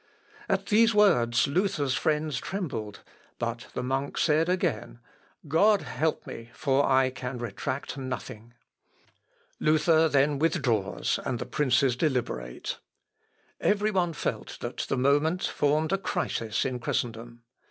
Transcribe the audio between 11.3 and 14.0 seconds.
the princes deliberate. Every